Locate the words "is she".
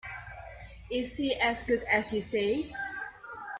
0.89-1.35